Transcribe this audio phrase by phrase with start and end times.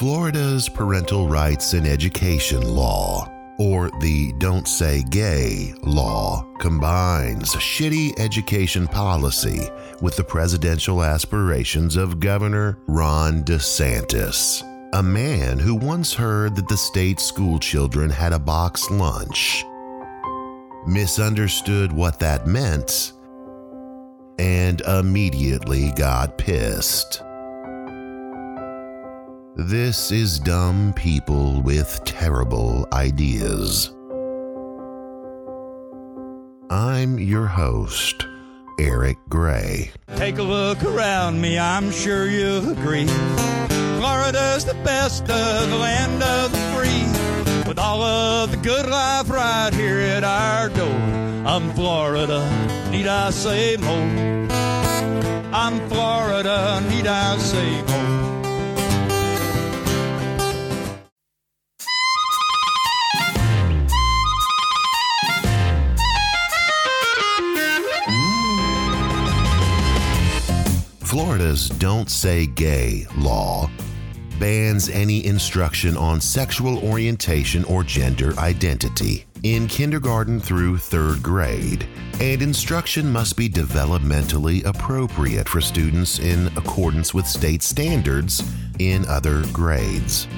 [0.00, 8.88] Florida's Parental Rights in Education Law, or the Don't Say Gay law, combines shitty education
[8.88, 9.60] policy
[10.00, 14.62] with the presidential aspirations of Governor Ron DeSantis,
[14.94, 19.66] a man who once heard that the state school children had a box lunch,
[20.86, 23.12] misunderstood what that meant,
[24.38, 27.22] and immediately got pissed.
[29.64, 33.92] This is dumb people with terrible ideas.
[36.70, 38.26] I'm your host,
[38.78, 39.90] Eric Gray.
[40.16, 43.06] Take a look around me, I'm sure you'll agree.
[43.98, 47.68] Florida's the best of the land of the free.
[47.68, 50.88] With all of the good life right here at our door.
[51.46, 52.40] I'm Florida,
[52.90, 54.48] need I say more?
[55.52, 58.29] I'm Florida, need I say more?
[71.50, 73.68] Florida's Don't Say Gay law
[74.38, 81.88] bans any instruction on sexual orientation or gender identity in kindergarten through third grade,
[82.20, 88.44] and instruction must be developmentally appropriate for students in accordance with state standards
[88.78, 90.28] in other grades.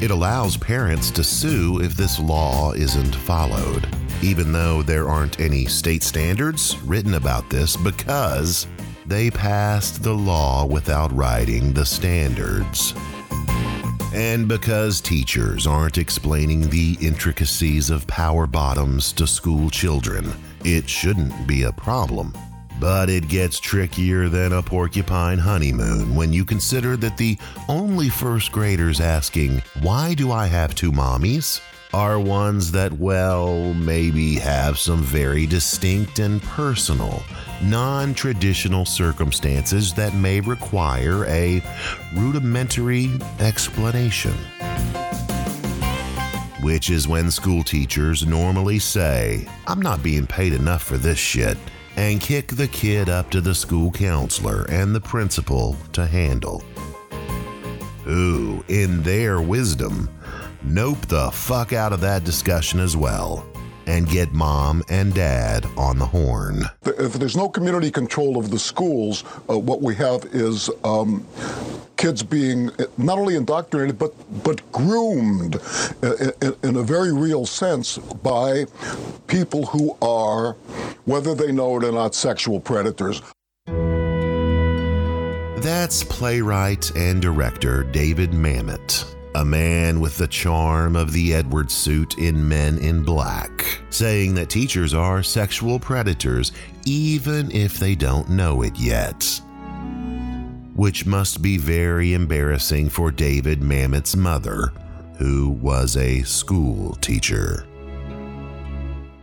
[0.00, 3.86] It allows parents to sue if this law isn't followed,
[4.22, 8.66] even though there aren't any state standards written about this because
[9.12, 12.94] they passed the law without writing the standards.
[14.14, 20.32] And because teachers aren't explaining the intricacies of power bottoms to school children,
[20.64, 22.32] it shouldn't be a problem.
[22.80, 27.36] But it gets trickier than a porcupine honeymoon when you consider that the
[27.68, 31.60] only first graders asking, Why do I have two mommies?
[31.94, 37.22] Are ones that, well, maybe have some very distinct and personal,
[37.62, 41.62] non traditional circumstances that may require a
[42.14, 43.10] rudimentary
[43.40, 44.32] explanation.
[46.62, 51.58] Which is when school teachers normally say, I'm not being paid enough for this shit,
[51.96, 56.60] and kick the kid up to the school counselor and the principal to handle.
[58.04, 60.08] Who, in their wisdom,
[60.64, 63.46] nope the fuck out of that discussion as well
[63.86, 66.64] and get mom and dad on the horn.
[66.84, 71.26] If there's no community control of the schools, uh, what we have is um,
[71.96, 74.12] kids being not only indoctrinated but
[74.42, 75.60] but groomed
[76.02, 78.64] in, in, a very real sense by
[79.26, 80.54] people who are,
[81.04, 83.22] whether they know it or not, sexual predators.
[85.62, 89.04] That's playwright and director David Mamet
[89.34, 94.50] a man with the charm of the Edgar suit in Men in Black, saying that
[94.50, 96.52] teachers are sexual predators
[96.84, 99.40] even if they don't know it yet.
[100.74, 104.72] Which must be very embarrassing for David Mamet's mother,
[105.18, 107.66] who was a school teacher.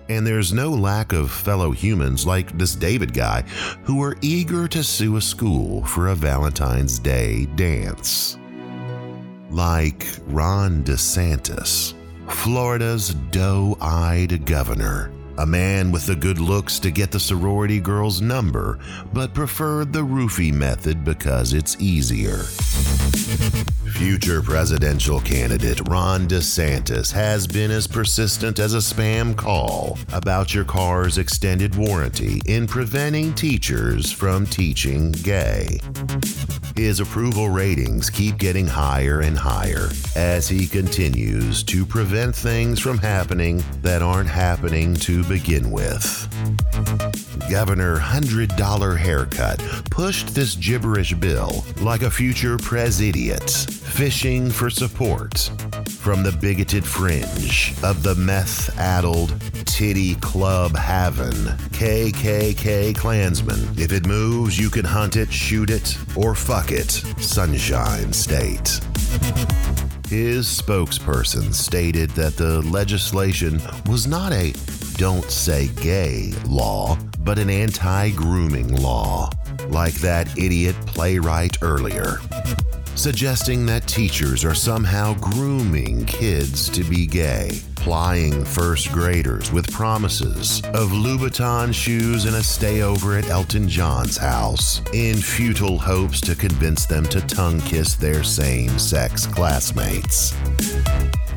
[0.08, 3.44] And there's no lack of fellow humans like this David guy
[3.84, 8.40] who are eager to sue a school for a Valentine's Day dance
[9.50, 11.94] like Ron DeSantis,
[12.28, 18.22] Florida's doe eyed governor, a man with the good looks to get the sorority girl's
[18.22, 18.80] number,
[19.14, 22.44] but preferred the roofie method because it's easier.
[24.00, 30.64] Future presidential candidate Ron DeSantis has been as persistent as a spam call about your
[30.64, 35.80] car's extended warranty in preventing teachers from teaching gay.
[36.76, 42.98] His approval ratings keep getting higher and higher as he continues to prevent things from
[43.00, 46.30] happening that aren't happening to begin with.
[47.50, 49.60] Governor $100 haircut
[49.90, 55.50] pushed this gibberish bill like a future pres idiot, fishing for support
[55.88, 59.34] from the bigoted fringe of the meth addled,
[59.66, 61.34] titty club having
[61.74, 63.68] KKK Klansmen.
[63.78, 68.80] If it moves, you can hunt it, shoot it, or fuck it, Sunshine State.
[70.08, 74.54] His spokesperson stated that the legislation was not a
[75.00, 79.30] don't say gay law, but an anti grooming law,
[79.70, 82.20] like that idiot playwright earlier
[83.00, 87.50] suggesting that teachers are somehow grooming kids to be gay.
[87.78, 94.18] plying first graders with promises of Louboutin shoes and a stay over at Elton John's
[94.18, 100.34] house in futile hopes to convince them to tongue kiss their same sex classmates.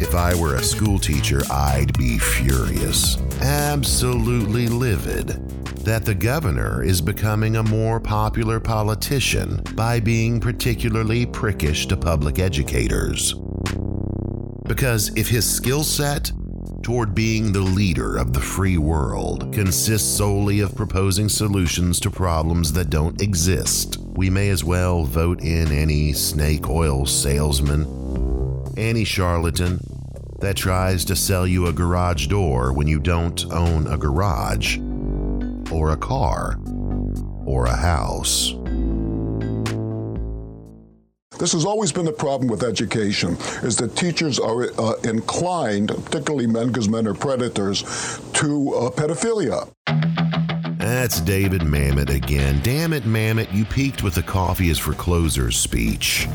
[0.01, 5.29] If I were a school teacher, I'd be furious, absolutely livid,
[5.85, 12.39] that the governor is becoming a more popular politician by being particularly prickish to public
[12.39, 13.35] educators.
[14.67, 16.31] Because if his skill set
[16.83, 22.73] toward being the leader of the free world consists solely of proposing solutions to problems
[22.73, 27.87] that don't exist, we may as well vote in any snake oil salesman,
[28.77, 29.79] any charlatan,
[30.43, 34.77] that tries to sell you a garage door when you don't own a garage,
[35.71, 36.59] or a car,
[37.47, 38.53] or a house.
[41.39, 46.49] This has always been the problem with education, is that teachers are uh, inclined, particularly
[46.49, 47.83] men because men are predators,
[48.33, 49.69] to uh, pedophilia.
[50.79, 52.61] That's David Mamet again.
[52.65, 56.27] Damn it, Mamet, you peaked with the coffee is for closers speech.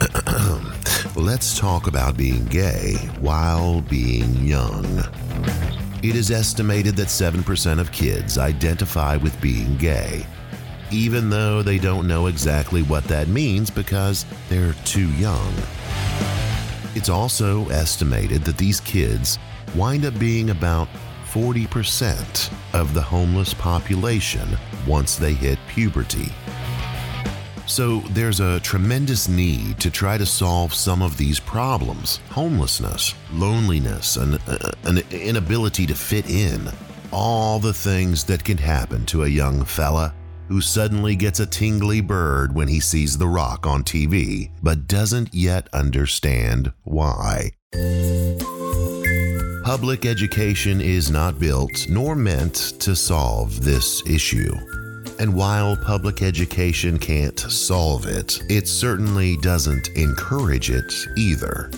[1.16, 4.84] Let's talk about being gay while being young.
[6.02, 10.26] It is estimated that 7% of kids identify with being gay,
[10.90, 15.54] even though they don't know exactly what that means because they're too young.
[16.96, 19.38] It's also estimated that these kids
[19.76, 20.88] wind up being about
[21.30, 24.48] 40% of the homeless population
[24.84, 26.32] once they hit puberty.
[27.66, 34.16] So there's a tremendous need to try to solve some of these problems homelessness, loneliness,
[34.16, 36.68] and uh, an inability to fit in.
[37.10, 40.14] All the things that can happen to a young fella
[40.48, 45.32] who suddenly gets a tingly bird when he sees The Rock on TV, but doesn't
[45.34, 47.50] yet understand why.
[49.64, 54.54] Public education is not built nor meant to solve this issue.
[55.18, 61.70] And while public education can't solve it, it certainly doesn't encourage it either.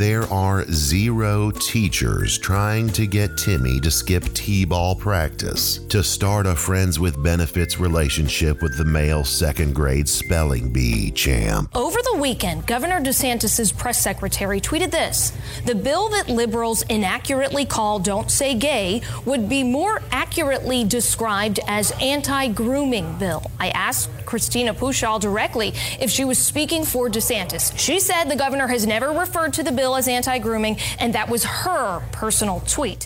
[0.00, 6.46] There are zero teachers trying to get Timmy to skip T ball practice to start
[6.46, 11.68] a friends with benefits relationship with the male second grade spelling bee champ.
[11.76, 15.34] Over the weekend, Governor DeSantis' press secretary tweeted this
[15.66, 21.92] The bill that liberals inaccurately call Don't Say Gay would be more accurately described as
[22.00, 23.50] anti grooming bill.
[23.60, 27.76] I asked Christina Pushaw directly if she was speaking for DeSantis.
[27.76, 31.28] She said the governor has never referred to the bill as anti grooming, and that
[31.28, 33.04] was her personal tweet.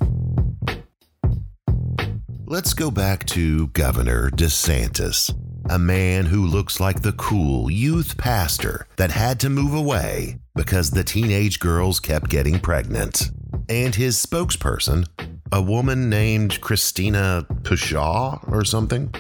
[2.45, 5.35] Let's go back to Governor DeSantis,
[5.71, 10.91] a man who looks like the cool youth pastor that had to move away because
[10.91, 13.31] the teenage girls kept getting pregnant.
[13.71, 15.07] And his spokesperson,
[15.51, 19.15] a woman named Christina Pushaw or something?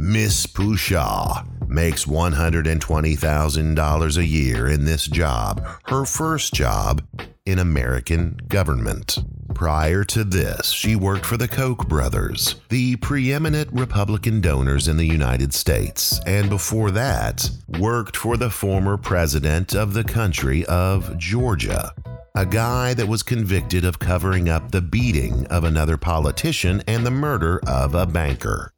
[0.00, 7.02] Miss Pushaw makes $120,000 a year in this job, her first job
[7.44, 9.18] in American government.
[9.56, 15.04] Prior to this, she worked for the Koch brothers, the preeminent Republican donors in the
[15.04, 21.92] United States, and before that, worked for the former president of the country of Georgia,
[22.36, 27.10] a guy that was convicted of covering up the beating of another politician and the
[27.10, 28.72] murder of a banker.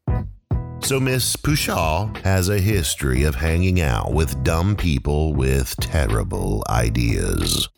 [0.82, 7.68] So, Miss Pushaw has a history of hanging out with dumb people with terrible ideas.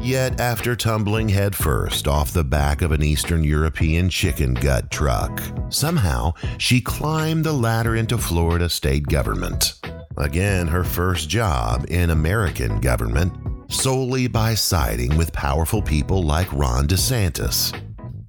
[0.00, 6.32] Yet, after tumbling headfirst off the back of an Eastern European chicken gut truck, somehow
[6.58, 9.80] she climbed the ladder into Florida state government.
[10.16, 13.32] Again, her first job in American government,
[13.70, 17.72] solely by siding with powerful people like Ron DeSantis.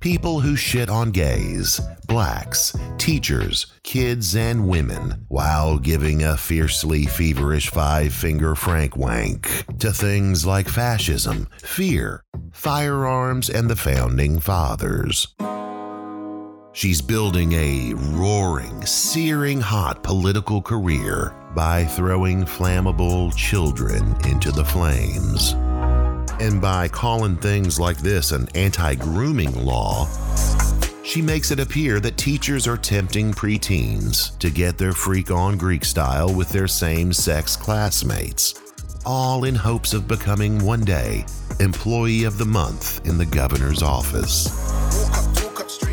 [0.06, 7.72] People who shit on gays, blacks, teachers, kids, and women, while giving a fiercely feverish
[7.72, 15.34] five finger Frank wank to things like fascism, fear, firearms, and the founding fathers.
[16.72, 25.56] She's building a roaring, searing hot political career by throwing flammable children into the flames.
[26.40, 30.08] And by calling things like this an anti grooming law,
[31.04, 35.86] she makes it appear that teachers are tempting preteens to get their freak on Greek
[35.86, 38.54] style with their same sex classmates,
[39.06, 41.26] all in hopes of becoming one day
[41.62, 44.48] Employee of the Month in the governor's office.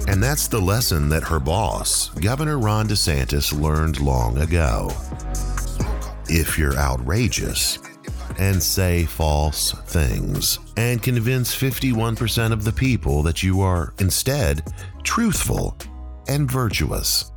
[0.09, 4.91] And that's the lesson that her boss, Governor Ron DeSantis, learned long ago.
[6.29, 7.79] If you're outrageous,
[8.39, 14.73] and say false things, and convince 51% of the people that you are instead
[15.03, 15.77] truthful
[16.29, 17.31] and virtuous.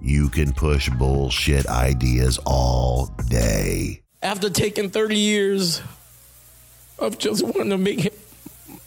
[0.00, 4.02] You can push bullshit ideas all day.
[4.22, 5.82] After taking 30 years
[6.98, 8.12] of just wanting to make him,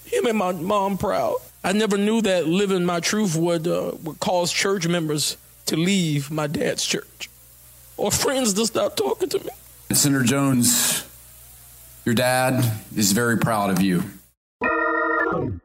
[0.05, 4.19] him and my mom proud, I never knew that living my truth would, uh, would
[4.19, 5.37] cause church members
[5.67, 7.29] to leave my dad's church
[7.97, 9.49] or friends to stop talking to me.
[9.93, 11.03] Senator Jones,
[12.05, 12.63] your dad
[12.95, 14.03] is very proud of you.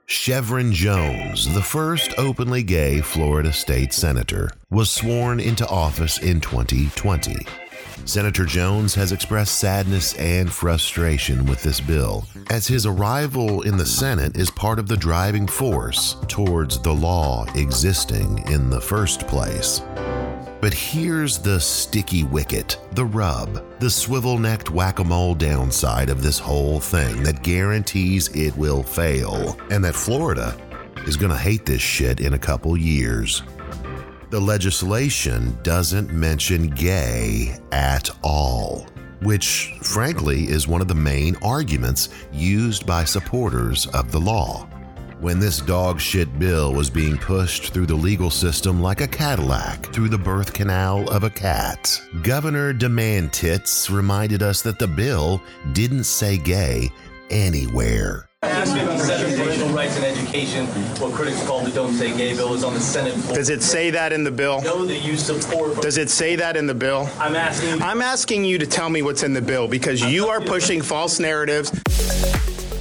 [0.06, 7.36] Shevrin Jones, the first openly gay Florida state senator, was sworn into office in 2020.
[8.04, 13.86] Senator Jones has expressed sadness and frustration with this bill, as his arrival in the
[13.86, 19.82] Senate is part of the driving force towards the law existing in the first place.
[20.66, 26.24] But here's the sticky wicket, the rub, the swivel necked whack a mole downside of
[26.24, 30.58] this whole thing that guarantees it will fail, and that Florida
[31.06, 33.44] is going to hate this shit in a couple years.
[34.30, 38.88] The legislation doesn't mention gay at all,
[39.20, 44.68] which, frankly, is one of the main arguments used by supporters of the law
[45.20, 49.86] when this dog shit bill was being pushed through the legal system like a Cadillac
[49.92, 52.00] through the birth canal of a cat.
[52.22, 55.42] Governor DeMantitz reminded us that the bill
[55.72, 56.90] didn't say gay
[57.30, 58.28] anywhere.
[58.42, 58.86] Asking
[59.36, 60.66] parental rights and education,
[61.00, 63.34] what critics call the Don't Say Gay bill, is on the Senate floor.
[63.34, 64.60] Does it say that in the bill?
[64.62, 65.80] Know that you support.
[65.80, 67.08] Does it say that in the bill?
[67.18, 67.82] I'm asking.
[67.82, 71.18] I'm asking you to tell me what's in the bill because you are pushing false
[71.18, 71.72] narratives.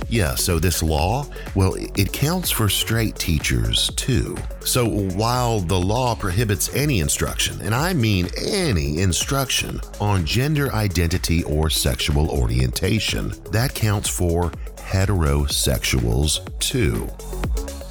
[0.07, 4.37] Yeah, so this law, well, it counts for straight teachers too.
[4.61, 11.43] So while the law prohibits any instruction, and I mean any instruction, on gender identity
[11.43, 17.09] or sexual orientation, that counts for heterosexuals too.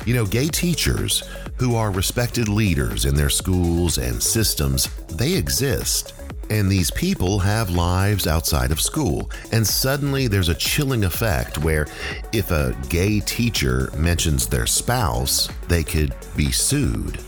[0.07, 1.25] You know, gay teachers
[1.57, 6.14] who are respected leaders in their schools and systems, they exist.
[6.51, 9.31] And these people have lives outside of school.
[9.53, 11.87] And suddenly there's a chilling effect where
[12.33, 17.19] if a gay teacher mentions their spouse, they could be sued.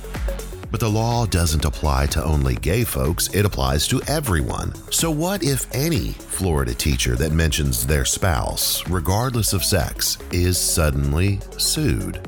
[0.70, 4.74] But the law doesn't apply to only gay folks, it applies to everyone.
[4.90, 11.40] So, what if any Florida teacher that mentions their spouse, regardless of sex, is suddenly
[11.56, 12.20] sued?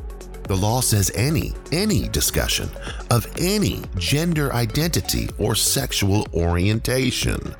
[0.48, 2.70] The law says any, any discussion
[3.10, 7.54] of any gender identity or sexual orientation.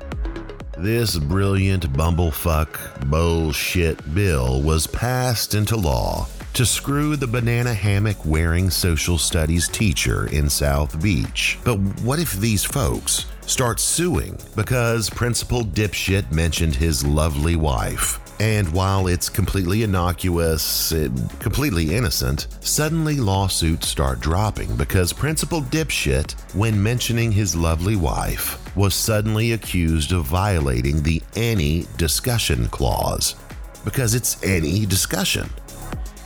[0.75, 8.71] This brilliant bumblefuck bullshit bill was passed into law to screw the banana hammock wearing
[8.71, 11.59] social studies teacher in South Beach.
[11.63, 18.19] But what if these folks start suing because Principal Dipshit mentioned his lovely wife?
[18.39, 20.93] And while it's completely innocuous,
[21.39, 28.95] completely innocent, suddenly lawsuits start dropping because Principal Dipshit, when mentioning his lovely wife, was
[28.95, 33.35] suddenly accused of violating the any discussion clause.
[33.83, 35.49] Because it's any discussion.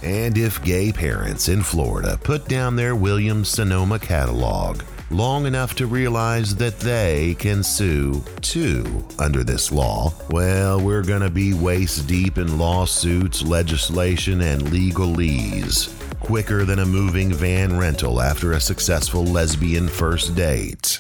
[0.03, 5.86] And if gay parents in Florida put down their Williams Sonoma catalog long enough to
[5.86, 12.08] realize that they can sue too under this law, well, we're going to be waist
[12.08, 15.93] deep in lawsuits, legislation, and legalese.
[16.20, 21.00] Quicker than a moving van rental after a successful lesbian first date.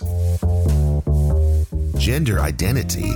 [1.97, 3.13] Gender identity.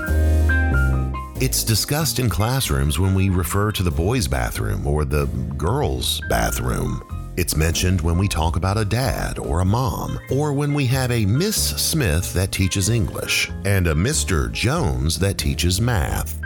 [1.40, 5.26] It's discussed in classrooms when we refer to the boys' bathroom or the
[5.58, 7.04] girls' bathroom.
[7.38, 11.12] It's mentioned when we talk about a dad or a mom, or when we have
[11.12, 14.52] a Miss Smith that teaches English and a Mr.
[14.52, 16.40] Jones that teaches math.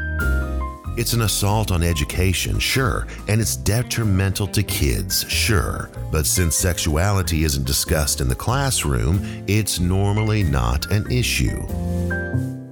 [0.97, 5.89] It's an assault on education, sure, and it's detrimental to kids, sure.
[6.11, 11.65] But since sexuality isn't discussed in the classroom, it's normally not an issue.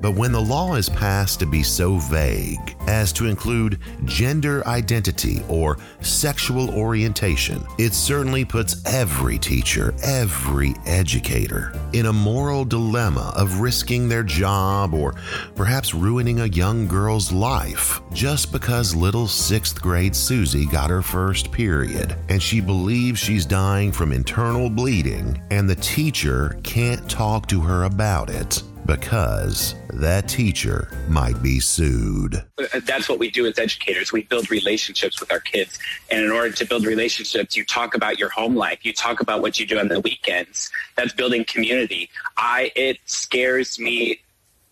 [0.01, 5.43] But when the law is passed to be so vague as to include gender identity
[5.49, 13.59] or sexual orientation, it certainly puts every teacher, every educator in a moral dilemma of
[13.59, 15.15] risking their job or
[15.55, 21.51] perhaps ruining a young girl's life just because little sixth grade Susie got her first
[21.51, 27.59] period and she believes she's dying from internal bleeding and the teacher can't talk to
[27.59, 32.43] her about it because that teacher might be sued.
[32.57, 34.11] Uh, that's what we do as educators.
[34.11, 35.77] We build relationships with our kids.
[36.09, 38.79] And in order to build relationships, you talk about your home life.
[38.83, 40.71] You talk about what you do on the weekends.
[40.95, 42.09] That's building community.
[42.37, 44.21] I it scares me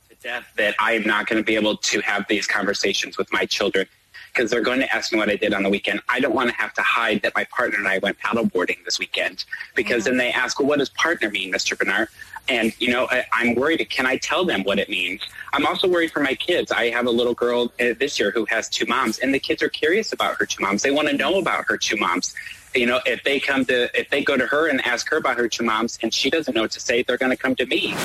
[0.10, 3.32] to death that I am not going to be able to have these conversations with
[3.32, 3.86] my children
[4.34, 6.02] because they're going to ask me what I did on the weekend.
[6.10, 9.00] I don't want to have to hide that my partner and I went paddleboarding this
[9.00, 9.46] weekend
[9.76, 11.78] because then they ask, well, what does partner mean, Mr.
[11.78, 12.08] Bernard?
[12.50, 13.86] And, you know, I, I'm worried.
[13.90, 15.22] Can I tell them what it means?
[15.54, 16.72] I'm also worried for my kids.
[16.72, 19.62] I have a little girl uh, this year who has two moms, and the kids
[19.62, 20.82] are curious about her two moms.
[20.82, 22.34] They want to know about her two moms.
[22.74, 25.38] You know, if they come to, if they go to her and ask her about
[25.38, 27.66] her two moms and she doesn't know what to say, they're going to come to
[27.66, 27.96] me.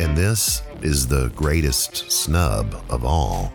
[0.00, 3.52] And this is the greatest snub of all.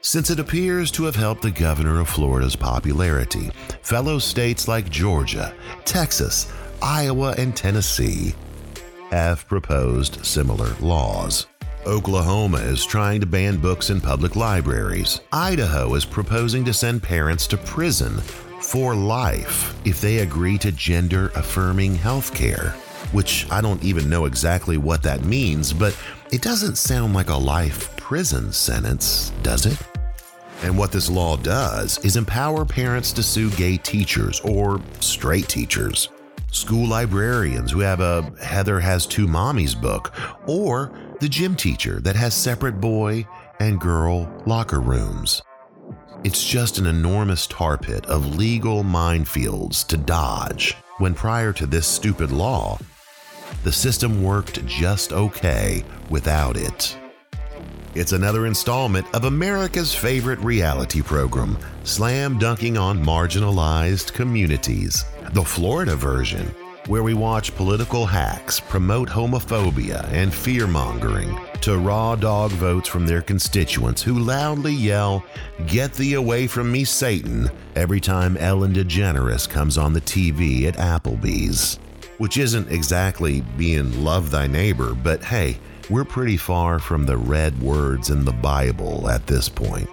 [0.00, 3.50] Since it appears to have helped the governor of Florida's popularity,
[3.82, 6.50] fellow states like Georgia, Texas,
[6.82, 8.34] Iowa, and Tennessee
[9.10, 11.46] have proposed similar laws.
[11.86, 15.20] Oklahoma is trying to ban books in public libraries.
[15.32, 18.18] Idaho is proposing to send parents to prison
[18.60, 22.70] for life if they agree to gender affirming health care,
[23.12, 25.96] which I don't even know exactly what that means, but
[26.30, 29.78] it doesn't sound like a life prison sentence, does it?
[30.62, 36.08] And what this law does is empower parents to sue gay teachers or straight teachers,
[36.50, 40.12] school librarians who have a Heather Has Two Mommies book,
[40.46, 43.26] or the gym teacher that has separate boy
[43.60, 45.42] and girl locker rooms.
[46.24, 51.86] It's just an enormous tar pit of legal minefields to dodge when prior to this
[51.86, 52.78] stupid law,
[53.62, 56.96] the system worked just okay without it.
[57.98, 65.96] It's another installment of America's favorite reality program, slam dunking on marginalized communities, the Florida
[65.96, 66.46] version,
[66.86, 73.04] where we watch political hacks promote homophobia and fear mongering to raw dog votes from
[73.04, 75.24] their constituents who loudly yell,
[75.66, 80.76] Get thee away from me, Satan, every time Ellen DeGeneres comes on the TV at
[80.76, 81.80] Applebee's.
[82.18, 85.58] Which isn't exactly being love thy neighbor, but hey,
[85.90, 89.88] we're pretty far from the red words in the Bible at this point.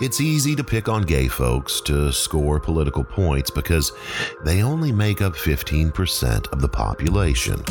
[0.00, 3.92] It's easy to pick on gay folks to score political points because
[4.44, 7.62] they only make up 15% of the population.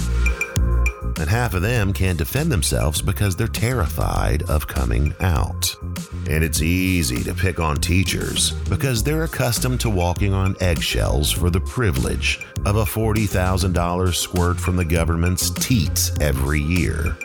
[1.20, 5.76] And half of them can't defend themselves because they're terrified of coming out.
[6.30, 11.50] And it's easy to pick on teachers because they're accustomed to walking on eggshells for
[11.50, 17.18] the privilege of a $40,000 squirt from the government's teats every year.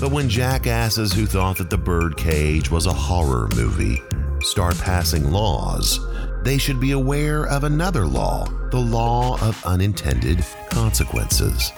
[0.00, 4.02] But when jackasses who thought that the birdcage was a horror movie
[4.40, 6.00] start passing laws,
[6.42, 11.72] they should be aware of another law, the law of unintended consequences.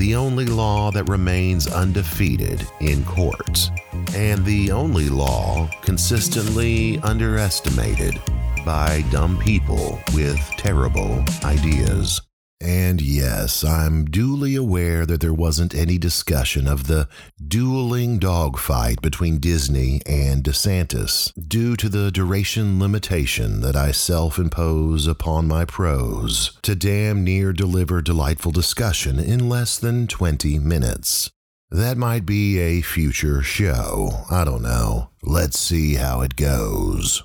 [0.00, 3.70] The only law that remains undefeated in courts,
[4.14, 8.18] and the only law consistently underestimated
[8.64, 12.22] by dumb people with terrible ideas.
[12.60, 17.08] And yes, I'm duly aware that there wasn't any discussion of the
[17.42, 25.06] dueling dogfight between Disney and DeSantis due to the duration limitation that I self impose
[25.06, 31.30] upon my prose to damn near deliver delightful discussion in less than 20 minutes.
[31.70, 34.26] That might be a future show.
[34.30, 35.10] I don't know.
[35.22, 37.22] Let's see how it goes.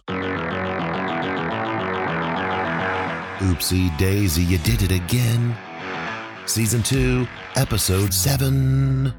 [3.39, 5.55] Oopsie daisy, you did it again.
[6.45, 9.13] Season 2, Episode 7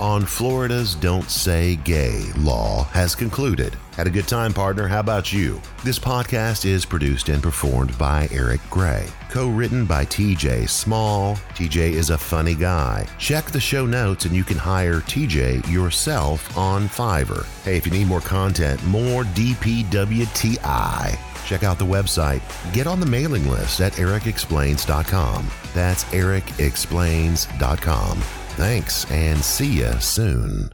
[0.00, 3.76] on Florida's Don't Say Gay law has concluded.
[3.94, 4.88] Had a good time, partner.
[4.88, 5.60] How about you?
[5.84, 11.34] This podcast is produced and performed by Eric Gray, co written by TJ Small.
[11.54, 13.06] TJ is a funny guy.
[13.18, 17.44] Check the show notes and you can hire TJ yourself on Fiverr.
[17.64, 22.40] Hey, if you need more content, more DPWTI, check out the website.
[22.72, 25.50] Get on the mailing list at ericexplains.com.
[25.74, 28.39] That's ericexplains.com.
[28.60, 30.70] Thanks and see you soon.